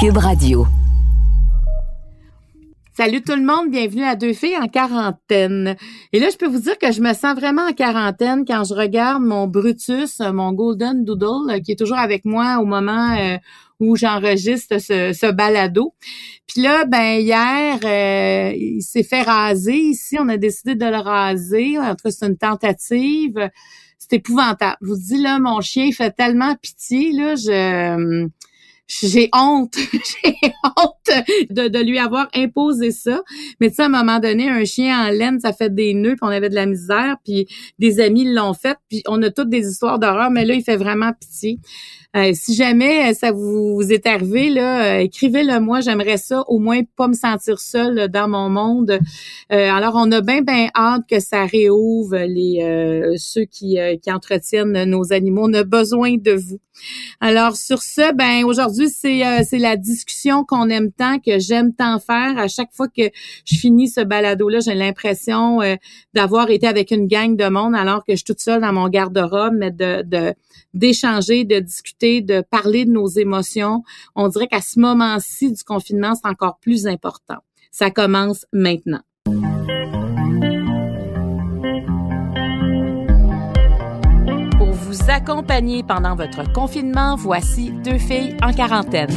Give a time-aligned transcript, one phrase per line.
[0.00, 0.64] Cube Radio.
[2.96, 5.74] Salut tout le monde, bienvenue à Deux filles en quarantaine.
[6.12, 8.74] Et là, je peux vous dire que je me sens vraiment en quarantaine quand je
[8.74, 13.38] regarde mon Brutus, mon Golden Doodle, qui est toujours avec moi au moment euh,
[13.80, 15.94] où j'enregistre ce, balado.
[16.46, 20.16] Puis là, ben hier, euh, il s'est fait raser ici.
[20.20, 21.76] On a décidé de le raser.
[21.76, 23.50] En tout cas, c'est une tentative.
[23.98, 24.76] C'est épouvantable.
[24.80, 27.34] Je vous dis là, mon chien fait tellement pitié là.
[27.34, 28.28] Je
[28.88, 29.74] j'ai honte,
[30.24, 33.22] j'ai honte de, de, lui avoir imposé ça.
[33.60, 36.16] Mais tu sais, à un moment donné, un chien en laine, ça fait des nœuds,
[36.16, 37.46] puis on avait de la misère, puis
[37.78, 40.76] des amis l'ont fait, puis on a toutes des histoires d'horreur, mais là, il fait
[40.76, 41.58] vraiment pitié.
[42.16, 45.80] Euh, si jamais ça vous, est arrivé, là, euh, écrivez-le moi.
[45.80, 48.98] J'aimerais ça, au moins pas me sentir seule dans mon monde.
[49.52, 54.84] Euh, alors, on a bien, bien hâte que ça réouvre les ceux qui, qui entretiennent
[54.84, 55.48] nos animaux.
[55.48, 56.60] On a besoin de vous.
[57.20, 61.98] Alors, sur ce, ben aujourd'hui, c'est c'est la discussion qu'on aime tant, que j'aime tant
[61.98, 62.38] faire.
[62.38, 63.02] À chaque fois que
[63.44, 65.60] je finis ce balado-là, j'ai l'impression
[66.14, 68.88] d'avoir été avec une gang de monde alors que je suis toute seule dans mon
[68.88, 70.34] garde-robe, mais de
[70.74, 73.82] d'échanger, de discuter, de parler de nos émotions.
[74.14, 77.38] On dirait qu'à ce moment-ci du confinement, c'est encore plus important.
[77.70, 79.00] Ça commence maintenant.
[85.86, 89.10] Pendant votre confinement, voici deux filles en quarantaine.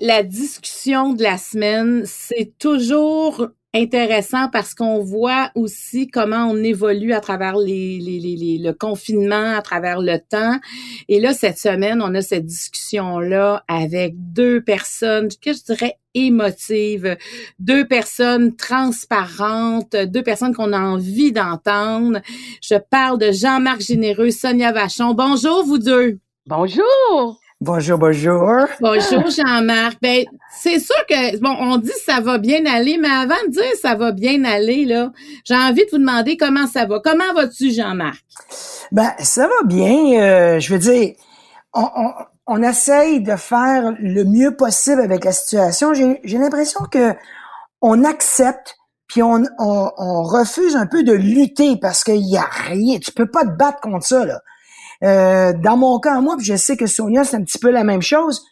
[0.00, 2.02] la discussion de la semaine.
[2.04, 7.98] C'est toujours intéressant parce qu'on voit aussi comment on évolue à travers les,
[8.62, 10.58] le confinement, à travers le temps.
[11.08, 17.16] Et là, cette semaine, on a cette discussion-là avec deux personnes que je dirais émotives,
[17.58, 22.20] deux personnes transparentes, deux personnes qu'on a envie d'entendre.
[22.62, 25.14] Je parle de Jean-Marc Généreux, Sonia Vachon.
[25.14, 26.18] Bonjour, vous deux.
[26.46, 27.43] Bonjour.
[27.66, 28.66] Bonjour, bonjour.
[28.78, 29.96] Bonjour, Jean-Marc.
[30.02, 33.72] Ben, c'est sûr que, bon, on dit ça va bien aller, mais avant de dire
[33.80, 35.10] ça va bien aller, là,
[35.46, 37.00] j'ai envie de vous demander comment ça va.
[37.02, 38.22] Comment vas-tu, Jean-Marc?
[38.92, 40.20] Ben, ça va bien.
[40.20, 41.14] Euh, je veux dire,
[41.72, 42.12] on, on,
[42.48, 45.94] on, essaye de faire le mieux possible avec la situation.
[45.94, 47.14] J'ai l'impression que
[47.80, 48.76] on accepte
[49.08, 52.98] puis on, on, on, refuse un peu de lutter parce qu'il y a rien.
[52.98, 54.42] Tu peux pas te battre contre ça, là.
[55.04, 57.84] Euh, dans mon cas, moi, puis je sais que Sonia, c'est un petit peu la
[57.84, 58.44] même chose.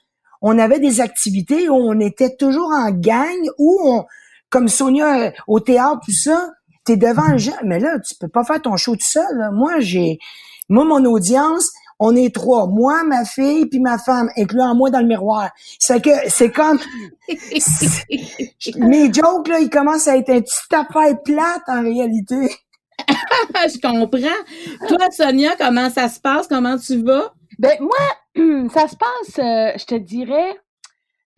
[0.43, 4.05] On avait des activités où on était toujours en gang, où on,
[4.51, 6.51] comme Sonia euh, au théâtre, tout ça,
[6.85, 9.51] t'es devant un gens, mais là, tu peux pas faire ton show tout seul.
[9.53, 10.19] Moi, j'ai,
[10.69, 14.99] moi, mon audience, on est trois, moi, ma fille, puis ma femme, incluant moi dans
[14.99, 15.51] le miroir.
[15.79, 16.81] C'est que c'est comme
[18.77, 22.51] mes jokes là, ils commencent à être un petit affaire plate en réalité.
[23.55, 24.89] je comprends.
[24.89, 26.47] Toi, Sonia, comment ça se passe?
[26.47, 27.33] Comment tu vas?
[27.59, 30.59] Ben moi, ça se passe, euh, je te dirais,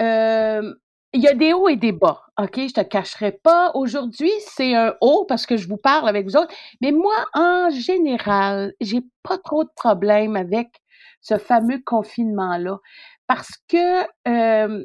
[0.01, 0.75] euh,
[1.13, 2.57] il y a des hauts et des bas, OK?
[2.57, 3.71] Je te cacherai pas.
[3.75, 6.53] Aujourd'hui, c'est un haut parce que je vous parle avec vous autres.
[6.81, 10.83] Mais moi, en général, j'ai pas trop de problèmes avec
[11.21, 12.79] ce fameux confinement-là.
[13.27, 14.85] Parce que euh,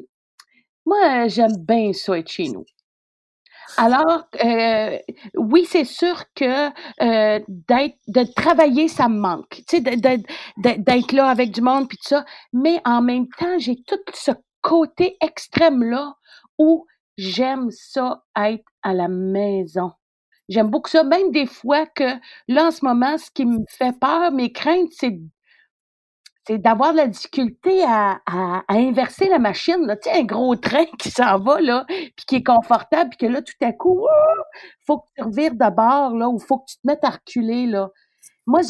[0.86, 2.64] moi, j'aime bien ça être chez nous.
[3.76, 4.98] Alors, euh,
[5.36, 6.68] oui, c'est sûr que
[7.02, 9.62] euh, d'être, de travailler, ça me manque.
[9.68, 12.24] Tu sais, d'être là avec du monde puis tout ça.
[12.52, 16.14] Mais en même temps, j'ai tout ce côté extrême là
[16.58, 16.86] où
[17.16, 19.92] j'aime ça être à la maison.
[20.48, 22.04] J'aime beaucoup ça, même des fois que
[22.48, 25.18] là, en ce moment, ce qui me fait peur, mes craintes, c'est
[26.58, 28.20] d'avoir de la difficulté à,
[28.68, 29.86] inverser la machine.
[29.86, 29.96] Là.
[29.96, 33.32] Tu sais, un gros train qui s'en va, là, puis qui est confortable, puis que
[33.32, 34.06] là, tout à coup,
[34.86, 37.66] faut que tu revires de bord, là, ou faut que tu te mettes à reculer,
[37.66, 37.90] là.
[38.46, 38.60] Moi,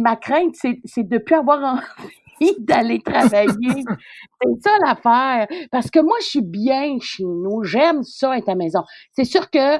[0.00, 1.80] ma crainte, c'est, c'est de plus avoir
[2.40, 3.84] envie d'aller travailler.
[4.42, 5.46] c'est ça l'affaire.
[5.70, 7.62] Parce que moi, je suis bien chez nous.
[7.64, 8.82] J'aime ça être à la maison.
[9.12, 9.78] C'est sûr que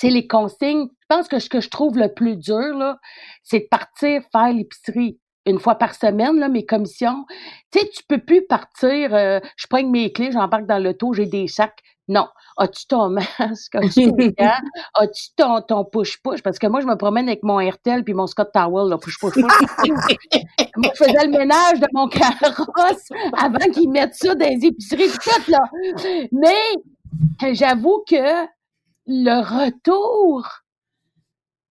[0.00, 2.98] tu sais, les consignes, je pense que ce que je trouve le plus dur, là,
[3.42, 7.24] c'est de partir faire l'épicerie une fois par semaine, là, mes commissions.
[7.70, 11.26] Tu sais, tu peux plus partir, euh, je prends mes clés, j'embarque dans l'auto, j'ai
[11.26, 11.80] des sacs.
[12.08, 12.26] Non.
[12.56, 13.08] As-tu ton
[13.38, 13.74] masque?
[13.76, 14.10] As-tu
[14.94, 16.42] As-tu ton, ton push-push?
[16.42, 19.36] Parce que moi, je me promène avec mon Airtel puis mon Scott Towel, là, push-push.
[19.36, 19.50] moi,
[20.94, 23.08] je faisais le ménage de mon carrosse
[23.38, 25.60] avant qu'ils mettent ça dans les épiceries tout, là.
[26.32, 28.46] Mais, j'avoue que
[29.06, 30.48] le retour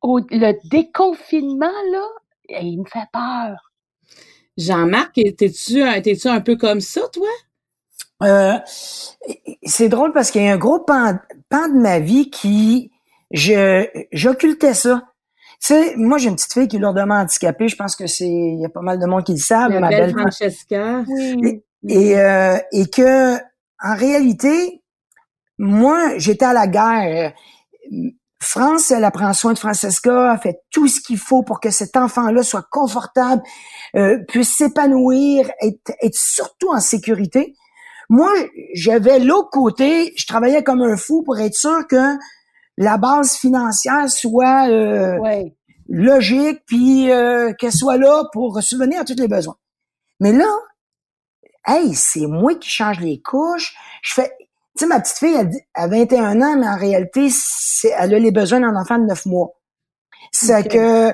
[0.01, 2.07] au le déconfinement, là,
[2.49, 3.71] il me fait peur.
[4.57, 7.29] Jean-Marc, t'es-tu -tu un peu comme ça, toi?
[8.23, 8.57] Euh,
[9.63, 11.17] c'est drôle parce qu'il y a un gros pan,
[11.49, 12.91] pan de ma vie qui,
[13.31, 15.03] je, j'occultais ça.
[15.61, 17.67] Tu sais, moi, j'ai une petite fille qui est lourdement handicapée.
[17.67, 19.71] Je pense que c'est, il y a pas mal de monde qui le savent.
[19.71, 21.03] La ma belle belle Francesca.
[21.07, 21.63] Oui.
[21.87, 24.81] et, euh, et que, en réalité,
[25.57, 27.33] moi, j'étais à la guerre.
[28.41, 31.97] France, elle, prend soin de Francesca, elle fait tout ce qu'il faut pour que cet
[31.97, 33.41] enfant-là soit confortable,
[33.95, 37.53] euh, puisse s'épanouir, être, être surtout en sécurité.
[38.09, 38.31] Moi,
[38.73, 42.15] j'avais l'autre côté, je travaillais comme un fou pour être sûr que
[42.77, 45.53] la base financière soit euh, Ouais.
[45.89, 49.57] logique, puis euh, qu'elle soit là pour subvenir à tous les besoins.
[50.21, 50.49] Mais là,
[51.67, 53.75] hey, c'est moi qui change les couches.
[54.01, 54.31] Je fais,
[54.79, 57.29] sais, ma petite fille, elle a 21 ans, mais en réalité,
[57.97, 59.53] elle a les besoins d'un enfant de 9 mois.
[60.31, 61.09] C'est que,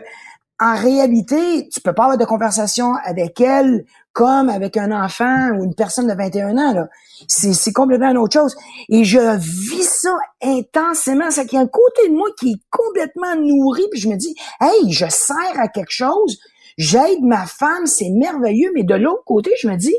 [0.60, 5.66] en réalité, tu peux pas avoir de conversation avec elle comme avec un enfant ou
[5.66, 6.88] une personne de 21 ans, là.
[7.28, 8.56] C'est, c'est complètement une autre chose.
[8.90, 11.32] Et je vis ça intensément.
[11.32, 14.16] C'est qu'il y a un côté de moi qui est complètement nourri, puis je me
[14.16, 16.40] dis, hey, je sers à quelque chose,
[16.78, 19.96] j'aide ma femme, c'est merveilleux, mais de l'autre côté, je me dis,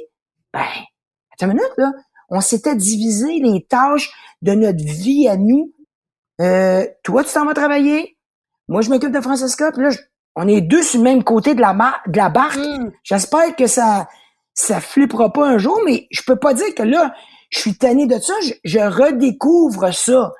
[0.52, 0.64] ben,
[1.32, 1.92] attends une minute, là.
[2.28, 4.10] On s'était divisé les tâches
[4.42, 5.72] de notre vie à nous.
[6.40, 8.16] Euh, toi, tu t'en vas travailler?
[8.68, 9.72] Moi, je m'occupe de Francesca.
[9.72, 9.98] Puis là, je-
[10.34, 12.56] on est deux sur le même côté de la, mar- de la barque.
[12.58, 12.92] Hum.
[13.02, 14.08] J'espère que ça
[14.58, 17.14] ça flippera pas un jour, mais je peux pas dire que là,
[17.50, 18.32] je suis tanné de ça.
[18.42, 20.32] Je, je redécouvre ça.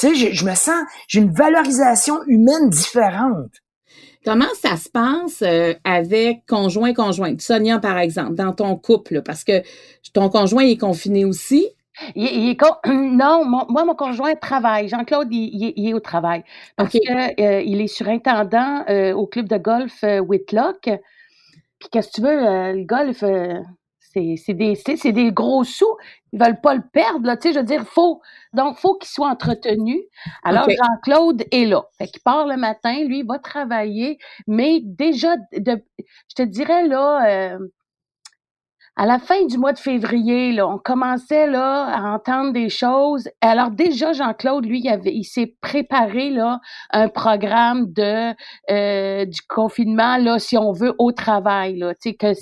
[0.00, 3.50] Tu sais, je, je me sens, j'ai une valorisation humaine différente.
[4.24, 7.40] Comment ça se passe euh, avec conjoint conjointe?
[7.40, 9.62] Sonia par exemple dans ton couple parce que
[10.12, 11.68] ton conjoint est confiné aussi.
[12.14, 14.88] Il, il est con- non, mon- moi, mon conjoint travaille.
[14.88, 16.44] Jean-Claude, il, il est- au travail.
[16.76, 20.80] Parce que euh, il est surintendant euh, au club de golf euh, Whitlock.
[20.82, 23.22] Puis qu'est-ce que tu veux, le golf,
[24.12, 25.96] c'est c'est des, c'est c'est des gros sous.
[26.32, 27.36] Ils veulent pas le perdre, là.
[27.36, 28.20] Tu sais, je veux dire, faut.
[28.52, 30.02] Donc, faut qu'il soit entretenu.
[30.42, 30.68] Alors.
[30.68, 31.84] Jean-Claude est là.
[31.96, 34.18] Fait qu'il part le matin, lui, il va travailler.
[34.46, 35.82] Mais déjà, de,
[36.28, 37.58] je te dirais, là, euh,
[38.98, 43.28] à la fin du mois de février, là, on commençait là à entendre des choses.
[43.40, 46.60] Alors déjà, Jean-Claude, lui, il, avait, il s'est préparé là
[46.90, 48.34] un programme de
[48.70, 51.94] euh, du confinement là, si on veut, au travail là.
[51.94, 52.32] Tu sais que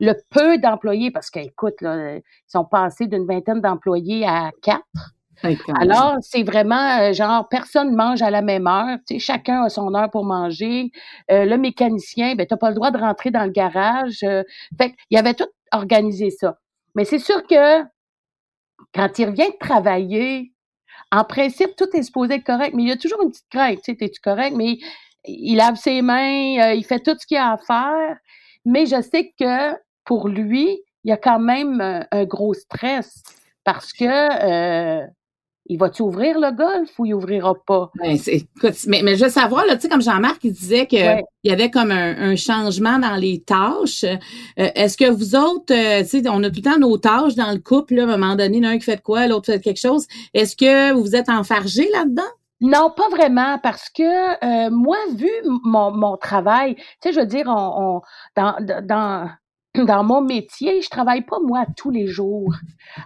[0.00, 5.14] le peu d'employés, parce qu'écoute là, ils sont passés d'une vingtaine d'employés à quatre.
[5.80, 8.98] Alors, c'est vraiment euh, genre personne mange à la même heure.
[9.06, 10.90] Tu sais, chacun a son heure pour manger.
[11.30, 14.18] Euh, le mécanicien, ben t'as pas le droit de rentrer dans le garage.
[14.22, 14.42] Euh,
[14.78, 16.58] fait il y avait tout organisé ça.
[16.94, 17.82] Mais c'est sûr que
[18.94, 20.52] quand il revient travailler,
[21.12, 23.78] en principe, tout est supposé être correct, mais il y a toujours une petite crainte.
[23.78, 24.54] Tu sais, t'es-tu correct?
[24.56, 24.78] Mais
[25.24, 28.16] il lave ses mains, euh, il fait tout ce qu'il a à faire.
[28.64, 33.22] Mais je sais que pour lui, il y a quand même euh, un gros stress
[33.64, 35.06] parce que euh,
[35.70, 37.90] il va-tu ouvrir le golf ou il ouvrira pas?
[37.98, 40.86] Ben, c'est- écoute, mais, mais je veux savoir, là, tu sais, comme Jean-Marc, il disait
[40.86, 41.24] qu'il Ouais.
[41.44, 44.04] y avait comme un, un changement dans les tâches.
[44.04, 44.16] Euh,
[44.56, 47.52] Est-ce que vous autres, euh, tu sais, on a tout le temps nos tâches dans
[47.52, 49.80] le couple, là, à un moment donné, l'un qui fait de quoi, l'autre fait quelque
[49.80, 50.06] chose.
[50.34, 52.22] Est-ce que vous êtes enfargés là-dedans?
[52.62, 55.30] Non, pas vraiment, parce que euh, moi, vu
[55.64, 58.00] mon, mon travail, tu sais, je veux dire, on, on-
[58.36, 59.30] dans, dans,
[59.86, 62.54] dans mon métier, je travaille pas moi tous les jours.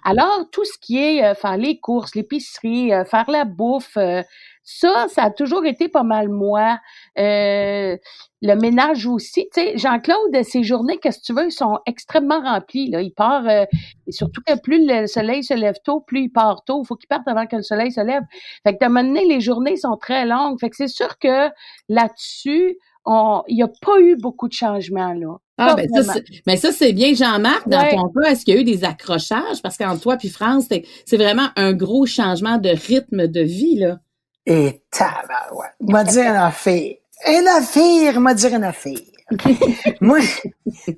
[0.05, 4.23] Alors, tout ce qui est euh, faire les courses, l'épicerie, euh, faire la bouffe, euh,
[4.63, 6.81] ça, ça a toujours été pas mal moi.
[7.19, 7.97] Euh,
[8.41, 9.49] le ménage aussi.
[9.53, 12.91] Tu sais, Jean-Claude, ses journées, qu'est-ce que tu veux, sont extrêmement remplies.
[12.91, 13.03] Là.
[13.03, 13.67] Il part, euh,
[14.07, 16.83] et surtout que plus le soleil se lève tôt, plus il part tôt.
[16.83, 18.23] Il faut qu'il parte avant que le soleil se lève.
[18.63, 20.59] Fait que, d'un moment donné, les journées sont très longues.
[20.59, 21.51] Fait que c'est sûr que
[21.91, 25.37] là-dessus, il n'y a pas eu beaucoup de changements, là.
[25.57, 26.15] Ah, ben ça,
[26.47, 27.95] mais ça, c'est bien, Jean-Marc, dans Ouais.
[27.95, 29.63] ton cas, est-ce qu'il y a eu des accrochages?
[29.63, 33.77] Parce qu'entre toi puis France, c'est c'est vraiment un gros changement de rythme de vie,
[33.79, 33.99] là.
[34.47, 35.73] Et tabarouette.
[35.81, 36.95] M'a dire une affaire.
[37.29, 38.99] Une affaire, m'a dire une affaire.
[40.01, 40.19] moi,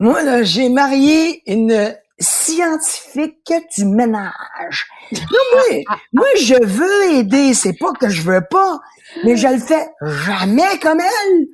[0.00, 4.86] moi, là, j'ai marié une scientifique du ménage.
[5.44, 5.60] Moi,
[6.12, 7.52] moi, je veux aider.
[7.54, 8.80] C'est pas que je veux pas,
[9.24, 9.86] mais je le fais
[10.24, 11.46] jamais comme elle.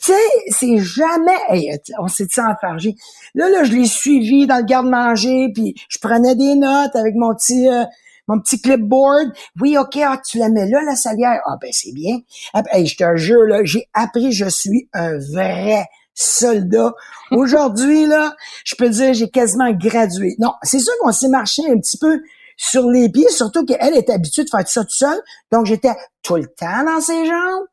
[0.00, 2.94] Tu sais, c'est jamais, hey, on s'est dit enfargé.
[3.34, 7.34] Là, là, je l'ai suivi dans le garde-manger, puis je prenais des notes avec mon
[7.34, 7.84] petit, euh,
[8.28, 9.32] mon petit clipboard.
[9.60, 11.40] Oui, OK, ah, tu la mets là, la salière.
[11.46, 12.18] Ah, ben, c'est bien.
[12.54, 16.92] Ah, ben, hey, je te jure, là, j'ai appris, je suis un vrai soldat.
[17.30, 20.36] Aujourd'hui, là, je peux dire, j'ai quasiment gradué.
[20.38, 22.20] Non, c'est sûr qu'on s'est marché un petit peu
[22.56, 25.18] sur les pieds, surtout qu'elle est habituée de faire tout ça tout seul.
[25.52, 27.64] Donc, j'étais tout le temps dans ses jambes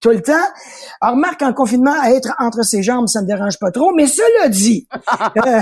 [0.00, 0.32] tout le temps.
[1.00, 3.92] Alors, remarque, en confinement, à être entre ses jambes, ça me dérange pas trop.
[3.94, 4.88] Mais cela dit,
[5.36, 5.60] euh,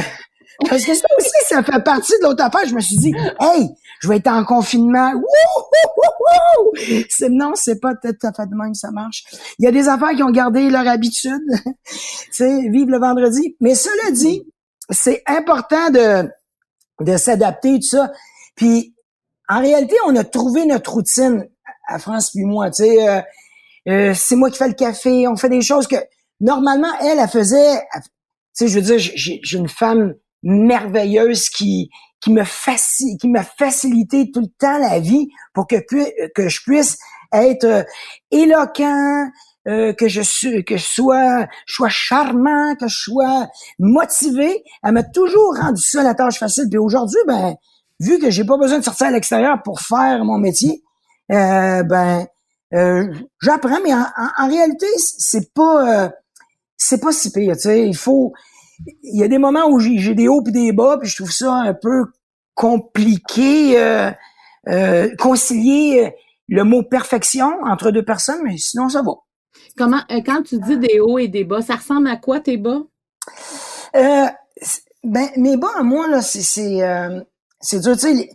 [0.69, 2.67] parce que ça aussi, ça fait partie de l'autre affaire.
[2.67, 3.69] Je me suis dit, hey,
[4.01, 5.13] je vais être en confinement.
[7.09, 9.25] C'est non, c'est pas tout à fait de même ça marche.
[9.59, 11.95] Il y a des affaires qui ont gardé leur habitude, tu
[12.31, 13.57] sais, vivre le vendredi.
[13.61, 14.43] Mais cela dit,
[14.91, 16.29] c'est important de
[17.01, 18.13] de s'adapter tout ça.
[18.57, 18.95] Puis
[19.49, 21.49] en réalité, on a trouvé notre routine
[21.87, 23.09] à France puis moi, tu sais.
[23.09, 23.21] Euh,
[23.89, 25.97] euh, c'est moi qui fais le café, on fait des choses que
[26.41, 27.81] normalement elle, elle faisait.
[28.57, 31.91] Tu sais, je veux dire, j'ai une femme merveilleuse qui
[32.21, 35.77] qui me facilite, qui m'a facilité tout le temps la vie pour que
[36.35, 36.99] que je puisse
[37.33, 37.83] être euh,
[38.31, 39.31] éloquent,
[39.69, 44.65] euh, que je suis, que je sois, je sois charmant, que je sois motivé.
[44.83, 46.69] Elle m'a toujours rendu ça la tâche facile.
[46.71, 47.55] Puis aujourd'hui, ben,
[48.01, 50.83] vu que j'ai pas besoin de sortir à l'extérieur pour faire mon métier,
[51.33, 52.27] euh, ben,
[52.75, 53.81] euh, j'apprends.
[53.83, 56.13] Mais en, réalité, c'est pas,
[56.77, 57.55] c'est pas si pire.
[57.55, 58.33] Tu sais, il faut,
[59.03, 61.33] il y a des moments où j'ai des hauts puis des bas, puis je trouve
[61.33, 62.05] ça un peu
[62.55, 64.11] compliqué, euh,
[64.69, 66.15] euh, concilier
[66.49, 69.13] le mot perfection entre deux personnes, mais sinon ça va.
[69.77, 72.57] Comment, euh, quand tu dis des hauts et des bas, ça ressemble à quoi tes
[72.57, 72.83] bas?
[75.05, 76.81] ben, mes bas, moi, là, c'est, c'est,
[77.61, 78.31] c'est dur, tu sais,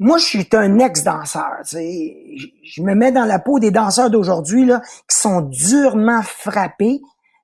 [0.00, 1.62] moi, je suis un ex-danseur.
[1.64, 4.70] Je me mets dans la peau des danseurs d'aujourd'hui
[5.08, 7.00] qui sont durement frappés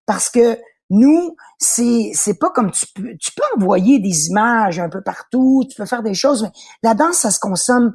[0.07, 0.59] parce que
[0.91, 5.65] nous, c'est c'est pas comme tu peux tu peux envoyer des images un peu partout,
[5.71, 6.51] tu peux faire des choses, mais
[6.83, 7.93] la danse ça se consomme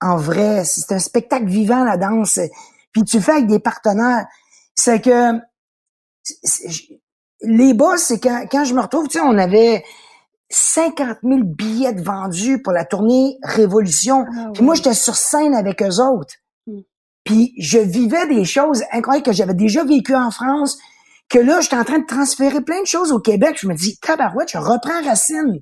[0.00, 2.38] en vrai, c'est un spectacle vivant la danse.
[2.92, 4.26] Puis tu fais avec des partenaires,
[4.74, 5.40] c'est que
[7.42, 9.84] les boss, c'est quand, quand je me retrouve, tu sais, on avait
[10.54, 14.24] 50 000 billets vendus pour la tournée Révolution.
[14.36, 16.34] Ah puis moi, j'étais sur scène avec eux autres.
[16.66, 16.82] Hmm.
[17.24, 20.78] Puis je vivais des choses incroyables que j'avais déjà vécues en France,
[21.28, 23.56] que là, j'étais en train de transférer plein de choses au Québec.
[23.58, 25.60] Je me dis, tabarouette, je reprends racine.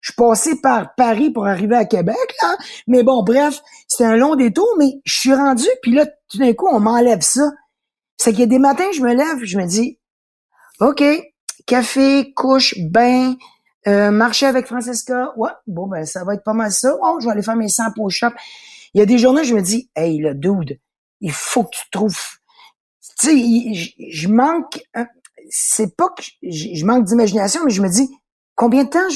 [0.00, 2.56] Je suis passé par Paris pour arriver à Québec, là.
[2.86, 6.52] Mais bon, bref, c'était un long détour, mais je suis rendu, puis là, tout d'un
[6.52, 7.50] coup, on m'enlève ça.
[8.16, 9.98] C'est qu'il y a des matins, je me lève, je me dis,
[10.80, 11.02] OK,
[11.66, 13.34] café, couche, bain,
[13.88, 15.32] euh, marcher avec Francesca.
[15.36, 16.96] Ouais, bon, ben, ça va être pas mal ça.
[17.02, 18.36] Oh, je vais aller faire mes 100 push-ups.
[18.94, 20.78] Il y a des journées, je me dis, hey, le dude,
[21.20, 22.38] il faut que tu trouves
[23.18, 24.80] tu sais, je manque,
[25.50, 28.08] c'est pas que je manque d'imagination, mais je me dis,
[28.54, 29.08] combien de temps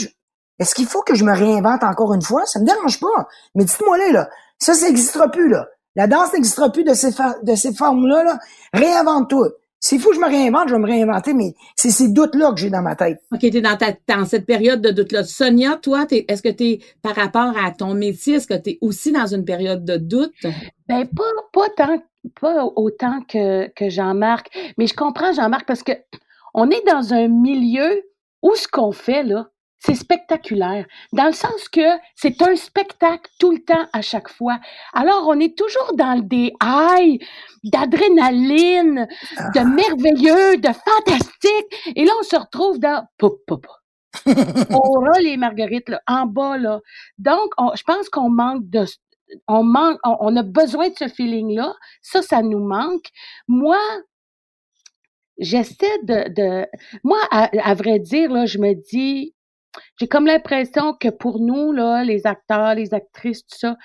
[0.59, 2.45] est-ce qu'il faut que je me réinvente encore une fois?
[2.47, 3.29] Ça me dérange pas.
[3.55, 5.67] Mais dites-moi là, là, ça, ça n'existera plus, là.
[5.95, 7.11] La danse n'existera plus de ces,
[7.43, 8.39] de ces formes-là, là.
[8.73, 9.51] Réinvente-toi.
[9.85, 12.61] S'il faut que je me réinvente, je vais me réinventer, mais c'est ces doutes-là que
[12.61, 13.19] j'ai dans ma tête.
[13.33, 15.25] OK, t'es dans, ta, dans cette période de doute-là.
[15.25, 18.79] Sonia, toi, est-ce que tu es, par rapport à ton métier, est-ce que tu es
[18.81, 20.33] aussi dans une période de doute?
[20.89, 21.99] Ben, pas, pas tant
[22.41, 25.93] pas autant que, que Jean-Marc, mais je comprends Jean-Marc parce que
[26.55, 28.05] on est dans un milieu
[28.43, 29.49] où ce qu'on fait là,
[29.85, 34.59] c'est spectaculaire, dans le sens que c'est un spectacle tout le temps à chaque fois.
[34.93, 37.19] Alors on est toujours dans des highs
[37.65, 39.09] d'adrénaline,
[39.55, 39.65] de ah.
[39.65, 43.67] merveilleux, de fantastique, et là on se retrouve dans pop pop.
[44.27, 46.81] on a les marguerites là, en bas là.
[47.19, 48.85] Donc je pense qu'on manque de
[49.49, 51.75] on manque, on, a besoin de ce feeling-là.
[52.03, 53.07] Ça, ça nous manque.
[53.49, 53.79] Moi,
[55.39, 56.67] j'essaie de,
[57.03, 59.35] moi, à, vrai dire, là, je me dis,
[59.99, 63.77] j'ai comme l'impression que pour nous, là, les acteurs, les actrices, tout ça,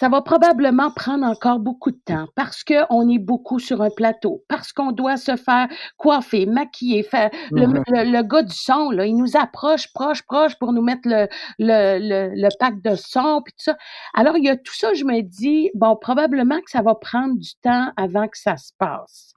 [0.00, 4.42] ça va probablement prendre encore beaucoup de temps parce qu'on est beaucoup sur un plateau,
[4.48, 8.26] parce qu'on doit se faire coiffer, maquiller, faire le, mm-hmm.
[8.26, 12.48] gars du son, là, il nous approche proche, proche pour nous mettre le, le, le,
[12.58, 13.76] pack de son puis tout ça.
[14.14, 17.36] Alors, il y a tout ça, je me dis, bon, probablement que ça va prendre
[17.36, 19.34] du temps avant que ça se passe.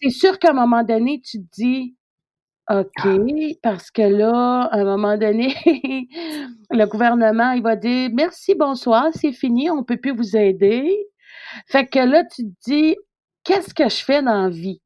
[0.00, 1.96] C'est sûr qu'à un moment donné, tu te dis,
[2.70, 3.08] OK,
[3.62, 5.56] parce que là, à un moment donné,
[6.70, 10.96] le gouvernement, il va dire merci, bonsoir, c'est fini, on peut plus vous aider.
[11.66, 12.96] Fait que là, tu te dis,
[13.42, 14.80] qu'est-ce que je fais dans la vie?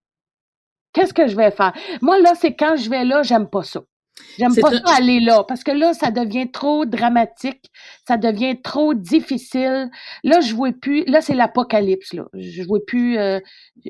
[0.94, 1.74] Qu'est-ce que je vais faire?
[2.00, 3.82] Moi, là, c'est quand je vais là, j'aime pas ça.
[4.38, 7.70] J'aime pas ça aller là parce que là, ça devient trop dramatique,
[8.06, 9.90] ça devient trop difficile.
[10.22, 11.04] Là, je vois plus.
[11.06, 12.12] Là, c'est l'apocalypse.
[12.12, 13.18] Là, je vois plus.
[13.18, 13.40] Euh,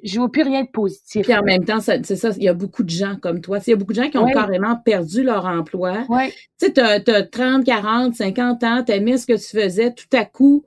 [0.03, 1.23] je vois plus rien de positif.
[1.23, 2.31] Puis en même temps, c'est ça.
[2.37, 3.59] Il y a beaucoup de gens comme toi.
[3.67, 6.05] Il y a beaucoup de gens qui ont carrément perdu leur emploi.
[6.09, 6.33] Ouais.
[6.59, 9.93] Tu sais, t'as as 30, 40, 50 ans, t'aimais ce que tu faisais.
[9.93, 10.65] Tout à coup,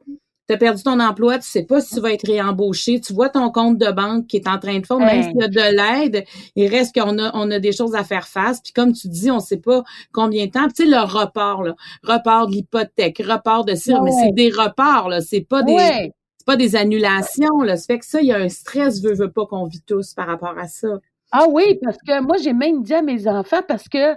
[0.48, 3.30] tu as perdu ton emploi, tu sais pas si tu vas être réembauché, tu vois
[3.30, 5.76] ton compte de banque qui est en train de fondre, même s'il y a de
[5.76, 6.26] l'aide,
[6.56, 8.62] il reste qu'on a, on a des choses à faire face.
[8.62, 10.68] Puis comme tu dis, on sait pas combien de temps.
[10.68, 15.10] tu sais, le report, là, report de l'hypothèque, report de ça, mais c'est des reports,
[15.10, 15.78] là, c'est pas des...
[15.78, 17.76] c'est pas des annulations, là.
[17.76, 20.14] Ça fait que ça, il y a un stress, veut, veut pas qu'on vit tous
[20.14, 20.88] par rapport à ça.
[21.32, 24.16] Ah oui, parce que moi, j'ai même dit à mes enfants, parce que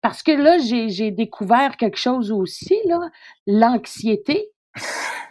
[0.00, 3.10] parce que là, j'ai découvert quelque chose aussi, là,
[3.46, 4.50] l'anxiété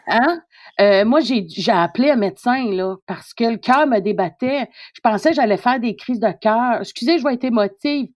[0.08, 0.42] Hein?
[0.80, 4.70] Euh, moi, j'ai, appelé un médecin, là, parce que le cœur me débattait.
[4.94, 6.82] Je pensais que j'allais faire des crises de cœur.
[6.82, 8.08] Excusez, je vais être émotive.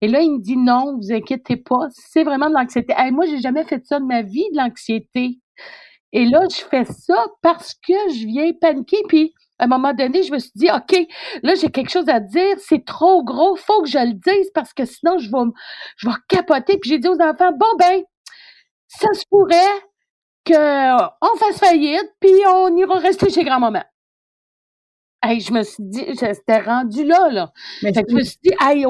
[0.00, 2.94] Et là, il me dit non, vous inquiétez pas, c'est vraiment de l'anxiété.
[2.96, 5.38] Hey, moi, j'ai jamais fait ça de ma vie, de l'anxiété.
[6.12, 9.02] Et là, je fais ça parce que je viens paniquer.
[9.08, 10.96] Puis, à un moment donné, je me suis dit, OK,
[11.42, 14.72] là, j'ai quelque chose à dire, c'est trop gros, faut que je le dise parce
[14.72, 15.50] que sinon, je vais,
[15.96, 16.78] je vais capoter.
[16.78, 18.02] Puis j'ai dit aux enfants, bon, ben,
[18.88, 19.82] ça se pourrait
[20.46, 23.82] qu'on fasse faillite, puis on ira rester chez grand-maman.
[25.22, 27.52] Hey, je me suis dit, c'était rendu là, là.
[27.82, 28.84] Mais fait que je me suis dit, hey,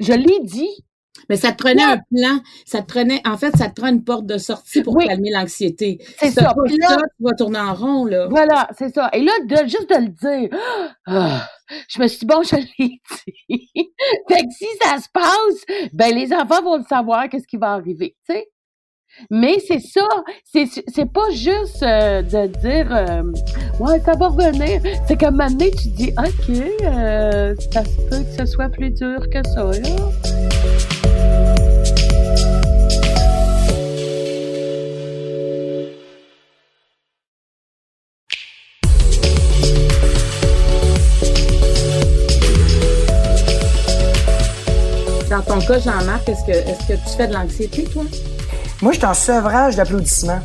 [0.00, 0.84] je l'ai dit.
[1.28, 4.02] Mais ça te prenait un plan, ça te prenait, en fait, ça te prend une
[4.02, 5.98] porte de sortie pour calmer l'anxiété.
[6.18, 6.54] C'est ça.
[6.54, 8.26] Pas ça, tu vas tourner en rond, là.
[8.28, 9.08] Voilà, c'est ça.
[9.12, 10.58] Et là, de, juste de le dire,
[11.06, 11.48] ah,
[11.88, 13.00] je me suis dit, bon, je l'ai dit.
[14.28, 17.72] fait que si ça se passe, ben, les enfants vont le savoir qu'est-ce qui va
[17.72, 18.48] arriver, tu sais.
[19.30, 20.06] Mais c'est ça,
[20.44, 23.22] c'est pas juste euh, de dire euh,
[23.80, 24.80] ouais ça va revenir.
[25.06, 28.68] C'est qu'à un moment donné tu dis ok euh, ça se peut que ce soit
[28.68, 29.70] plus dur que ça.
[45.30, 48.04] Dans ton cas, Jean-Marc, est-ce que, est-ce que tu fais de l'anxiété, toi?
[48.82, 50.40] Moi, je suis en sevrage d'applaudissements.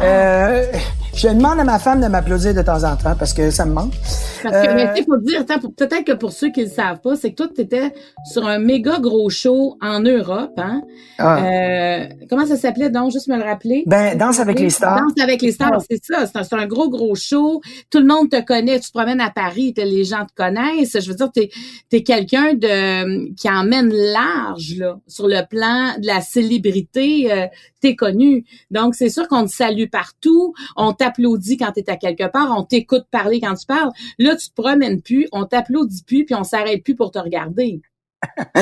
[0.00, 0.64] Euh,
[1.12, 3.72] je demande à ma femme de m'applaudir de temps en temps parce que ça me
[3.72, 3.94] manque.
[4.42, 7.30] Parce que, il faut dire, peut-être que pour ceux qui ne le savent pas, c'est
[7.30, 7.92] que toi, tu étais
[8.30, 10.82] sur un méga gros show en Europe, hein?
[11.18, 11.44] Ah.
[11.44, 13.82] Euh, comment ça s'appelait donc, juste me le rappeler?
[13.86, 15.00] Ben, Danse avec les stars.
[15.00, 16.26] Danse avec les stars, c'est ça.
[16.26, 17.60] C'est un, gros, gros show.
[17.90, 18.78] Tout le monde te connaît.
[18.80, 20.98] Tu te promènes à Paris, les gens te connaissent.
[21.00, 21.50] Je veux dire, t'es
[21.92, 27.32] es, quelqu'un de qui emmène large, là, sur le plan de la célébrité.
[27.32, 27.46] Euh,
[27.80, 28.44] t'es connu.
[28.70, 30.54] Donc, c'est sûr qu'on te salue partout.
[30.76, 32.54] On t'applaudit quand tu es à quelque part.
[32.56, 33.90] On t'écoute parler quand tu parles.
[34.18, 37.80] Là, tu te promènes plus, on t'applaudit plus, puis on s'arrête plus pour te regarder.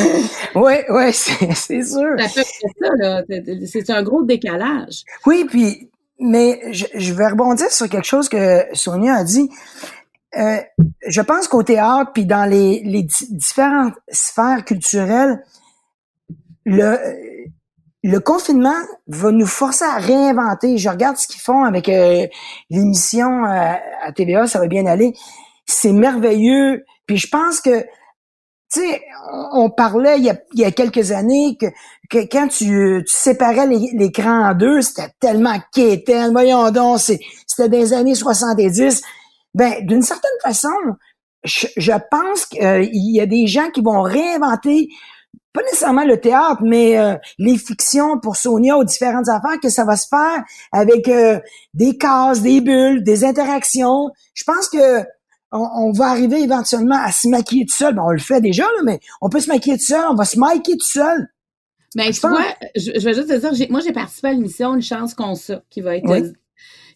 [0.54, 2.16] oui, oui, c'est sûr.
[3.66, 5.04] C'est un gros décalage.
[5.24, 9.48] Oui, puis, mais je, vais rebondir sur quelque chose que Sonia a dit.
[10.36, 10.58] Euh,
[11.06, 15.42] je pense qu'au théâtre, puis dans les, les différentes sphères culturelles,
[16.66, 16.98] le,
[18.02, 18.76] le confinement
[19.08, 20.78] va nous forcer à réinventer.
[20.78, 22.26] Je regarde ce qu'ils font avec euh,
[22.70, 25.14] l'émission euh, à TVA, ça va bien aller.
[25.66, 26.84] C'est merveilleux.
[27.06, 27.82] Puis je pense que,
[28.72, 29.02] tu sais,
[29.52, 31.66] on parlait il y, a, quelques années que,
[32.10, 36.32] que quand tu, tu séparais l'écran en deux, c'était tellement quétaine.
[36.32, 39.02] Voyons donc, c'était des années 70.
[39.54, 40.68] Ben, d'une certaine façon,
[41.44, 44.88] je, je pense qu'il y a des gens qui vont réinventer
[45.56, 49.84] pas nécessairement le théâtre, mais euh, les fictions pour Sonia aux différentes affaires, que ça
[49.86, 51.40] va se faire avec euh,
[51.72, 54.10] des cases, des bulles, des interactions.
[54.34, 55.02] Je pense que
[55.56, 57.98] on, va arriver éventuellement à se maquiller tout seul.
[57.98, 60.38] on le fait déjà, là, mais on peut se maquiller tout seul, on va se
[60.38, 61.28] maquiller tout seul.
[61.94, 65.14] Mais tu vois, je, vais juste te dire, moi j'ai participé à l'émission Une chance
[65.14, 66.06] qu'on ça, qui va être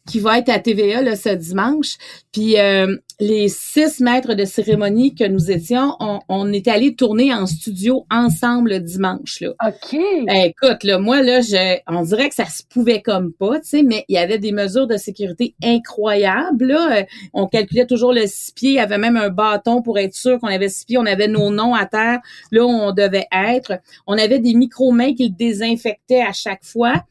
[0.07, 1.97] qui va être à TVA là, ce dimanche.
[2.33, 7.35] Puis euh, les six maîtres de cérémonie que nous étions, on, on est allé tourner
[7.35, 9.41] en studio ensemble le dimanche.
[9.41, 9.51] Là.
[9.67, 9.99] OK.
[10.27, 13.69] Ben, écoute, là, moi, là, je, on dirait que ça se pouvait comme pas, tu
[13.69, 16.67] sais, mais il y avait des mesures de sécurité incroyables.
[16.67, 17.05] Là.
[17.35, 20.39] On calculait toujours le six pieds, il y avait même un bâton pour être sûr
[20.39, 22.21] qu'on avait six pieds, on avait nos noms à terre,
[22.53, 23.81] là où on devait être.
[24.07, 27.05] On avait des micro-mains qui le désinfectaient à chaque fois.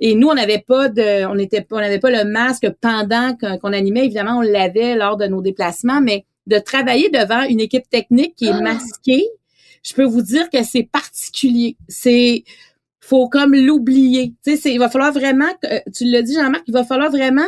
[0.00, 3.72] Et nous, on n'avait pas de, on était, on n'avait pas le masque pendant qu'on
[3.72, 4.06] animait.
[4.06, 8.46] Évidemment, on l'avait lors de nos déplacements, mais de travailler devant une équipe technique qui
[8.46, 8.60] est ah!
[8.60, 9.24] masquée,
[9.82, 11.76] je peux vous dire que c'est particulier.
[11.88, 12.44] C'est,
[13.00, 14.34] faut comme l'oublier.
[14.44, 15.48] Tu sais, il va falloir vraiment,
[15.94, 17.46] tu l'as dit Jean-Marc, il va falloir vraiment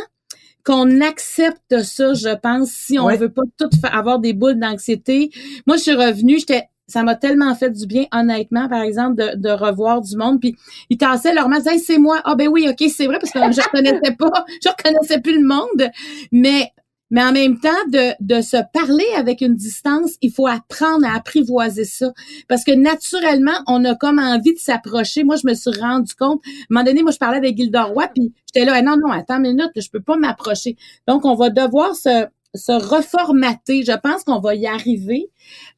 [0.64, 5.31] qu'on accepte ça, je pense, si on ne veut pas tout avoir des boules d'anxiété.
[5.66, 9.37] Moi, je suis revenue, j'étais ça m'a tellement fait du bien, honnêtement, par exemple, de,
[9.37, 10.40] de revoir du monde.
[10.40, 10.57] Puis
[10.90, 12.20] ils tassaient leur main, c'est moi.
[12.25, 15.46] Ah ben oui, ok, c'est vrai, parce que je reconnaissais pas, je reconnaissais plus le
[15.46, 15.90] monde.
[16.33, 16.72] Mais
[17.11, 21.14] mais en même temps, de, de se parler avec une distance, il faut apprendre à
[21.14, 22.12] apprivoiser ça.
[22.49, 25.22] Parce que naturellement, on a comme envie de s'approcher.
[25.22, 27.85] Moi, je me suis rendu compte, à un moment donné, moi, je parlais avec Gilda
[27.85, 30.77] Roy, puis j'étais là, non, non, attends une minute, je peux pas m'approcher.
[31.07, 33.83] Donc, on va devoir se, se reformater.
[33.83, 35.31] Je pense qu'on va y arriver.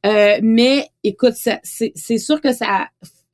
[0.07, 2.89] Euh, mais écoute, c'est sûr que ça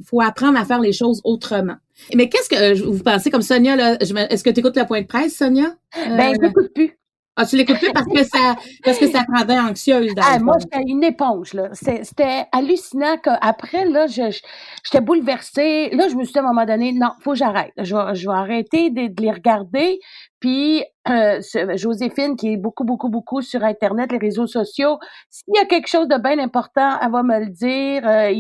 [0.05, 1.77] faut apprendre à faire les choses autrement.
[2.15, 5.37] Mais qu'est-ce que vous pensez comme Sonia Est-ce que tu écoutes le point de presse,
[5.37, 5.77] Sonia?
[5.97, 6.99] Euh, Ben, je n'écoute plus.
[7.37, 10.15] Ah, tu l'écoutes plus parce que ça, parce que ça rendait anxieuse.
[10.15, 11.69] Dans Ah, moi, j'étais une éponge, là.
[11.73, 15.91] C'était hallucinant qu'après, là, j'étais bouleversée.
[15.91, 17.73] Là, je me suis dit à un moment donné, non, faut que j'arrête.
[17.77, 19.99] Je vais, je vais arrêter de, de les regarder.
[20.39, 21.41] Puis, euh,
[21.75, 24.99] Joséphine, qui est beaucoup, beaucoup, beaucoup sur Internet, les réseaux sociaux,
[25.31, 28.07] s'il y a quelque chose de bien important, elle va me le dire.
[28.07, 28.33] euh,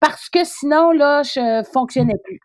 [0.00, 2.40] parce que sinon, là, je fonctionnais plus.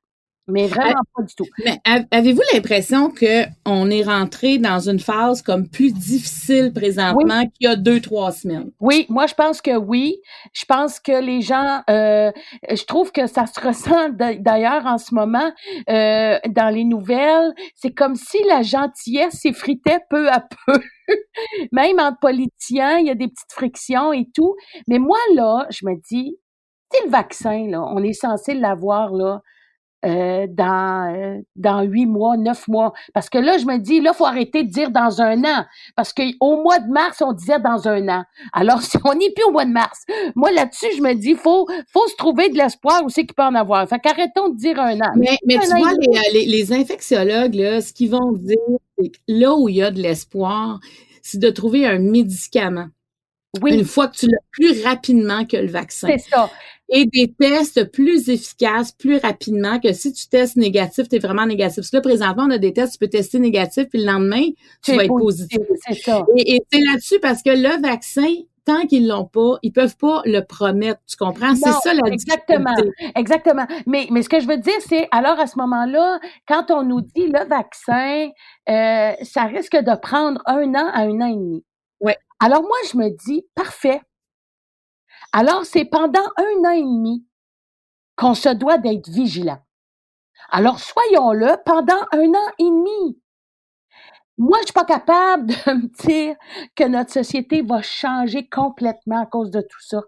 [0.49, 1.45] Mais vraiment pas du tout.
[1.65, 7.41] Mais av- avez-vous l'impression que on est rentré dans une phase comme plus difficile présentement
[7.41, 8.71] qu'il y a deux, trois semaines?
[8.79, 10.21] Oui, moi je pense que oui.
[10.53, 12.31] Je pense que les gens, euh,
[12.69, 15.51] je trouve que ça se ressent d'ailleurs en ce moment
[15.89, 17.53] euh, dans les nouvelles.
[17.75, 20.79] C'est comme si la gentillesse s'effritait peu à peu.
[21.71, 24.55] Même entre politiciens, il y a des petites frictions et tout.
[24.87, 26.37] Mais moi là, je me dis,
[26.91, 29.41] c'est le vaccin là, on est censé l'avoir là.
[30.05, 32.93] Euh, dans euh, dans huit mois, neuf mois.
[33.13, 35.65] Parce que là, je me dis, là, faut arrêter de dire dans un an.
[35.95, 38.23] Parce qu'au mois de mars, on disait dans un an.
[38.53, 40.03] Alors, si on n'est plus au mois de mars,
[40.35, 43.43] moi, là-dessus, je me dis, faut, faut se trouver de l'espoir où c'est qu'il peut
[43.43, 43.87] en avoir.
[43.89, 45.11] Fait qu'arrêtons de dire un an.
[45.15, 45.93] Mais, mais tu an vois,
[46.31, 48.57] les, les, les infectiologues, là, ce qu'ils vont dire,
[48.99, 50.79] c'est que là où il y a de l'espoir,
[51.21, 52.87] c'est de trouver un médicament.
[53.61, 56.07] Oui, Une fois que tu l'as plus rapidement que le vaccin.
[56.07, 56.49] c'est ça.
[56.89, 61.45] Et des tests plus efficaces, plus rapidement que si tu testes négatif, tu es vraiment
[61.45, 61.77] négatif.
[61.77, 64.45] Parce que là, présentement, on a des tests, tu peux tester négatif, puis le lendemain,
[64.83, 65.59] tu vas être positif.
[65.85, 66.25] C'est ça.
[66.37, 70.21] Et, et c'est là-dessus parce que le vaccin, tant qu'ils l'ont pas, ils peuvent pas
[70.25, 71.01] le promettre.
[71.07, 71.55] Tu comprends?
[71.55, 72.73] C'est ça la exactement.
[72.75, 73.11] difficulté.
[73.15, 73.65] Exactement.
[73.85, 77.01] Mais, mais ce que je veux dire, c'est, alors à ce moment-là, quand on nous
[77.01, 78.29] dit le vaccin,
[78.69, 81.63] euh, ça risque de prendre un an à un an et demi.
[81.99, 82.17] Ouais.
[82.39, 84.01] Alors moi, je me dis, parfait.
[85.33, 87.25] Alors, c'est pendant un an et demi
[88.15, 89.59] qu'on se doit d'être vigilant.
[90.49, 93.19] Alors, soyons-le pendant un an et demi.
[94.37, 96.35] Moi, je suis pas capable de me dire
[96.75, 100.01] que notre société va changer complètement à cause de tout ça.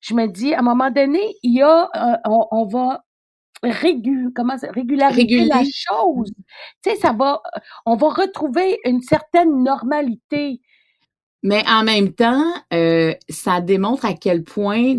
[0.00, 3.04] Je me dis, à un moment donné, il y a, euh, on, on va
[3.62, 5.48] régu, comment ça, régulariser Réguler.
[5.48, 6.32] la chose.
[6.82, 7.42] Tu sais, ça va,
[7.86, 10.60] on va retrouver une certaine normalité.
[11.44, 14.96] Mais en même temps, euh, ça démontre à quel point